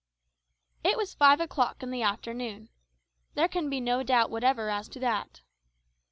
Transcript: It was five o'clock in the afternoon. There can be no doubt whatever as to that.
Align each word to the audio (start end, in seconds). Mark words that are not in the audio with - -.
It 0.83 0.97
was 0.97 1.13
five 1.13 1.39
o'clock 1.39 1.83
in 1.83 1.91
the 1.91 2.01
afternoon. 2.01 2.69
There 3.35 3.47
can 3.47 3.69
be 3.69 3.79
no 3.79 4.01
doubt 4.01 4.31
whatever 4.31 4.67
as 4.71 4.89
to 4.89 4.99
that. 4.99 5.41